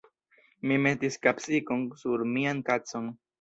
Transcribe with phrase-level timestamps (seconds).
[0.71, 3.13] Mi metis kapsikon sur mian kacon.